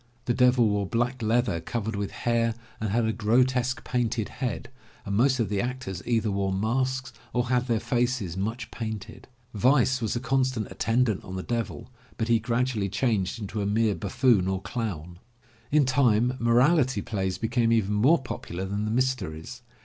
The 0.25 0.33
Devil 0.33 0.67
wore 0.67 0.87
black 0.87 1.21
leather 1.21 1.59
covered 1.59 1.95
with 1.95 2.09
hair 2.09 2.55
and 2.79 2.89
had 2.89 3.05
a 3.05 3.13
grotesque 3.13 3.83
painted 3.83 4.29
head, 4.29 4.71
and 5.05 5.15
most 5.15 5.39
of 5.39 5.47
the 5.47 5.61
actors 5.61 6.01
either 6.07 6.31
wore 6.31 6.51
masks 6.51 7.13
or 7.33 7.49
had 7.49 7.67
their 7.67 7.79
faces 7.79 8.35
much 8.35 8.71
painted. 8.71 9.27
Vice 9.53 10.01
was 10.01 10.15
a 10.15 10.19
constant 10.19 10.71
attendant 10.71 11.23
on 11.23 11.35
the 11.35 11.43
Devil, 11.43 11.91
but 12.17 12.29
he 12.29 12.39
gradually 12.39 12.89
changed 12.89 13.39
into 13.39 13.61
a 13.61 13.67
mere 13.67 13.93
buffoon 13.93 14.47
or 14.47 14.59
clown. 14.63 15.19
In 15.71 15.85
time 15.85 16.35
moral 16.39 16.79
ity 16.79 17.03
plays 17.03 17.37
became 17.37 17.71
even 17.71 17.93
more 17.93 18.19
popular 18.23 18.65
than 18.65 18.85
the 18.85 18.89
mysteries. 18.89 19.61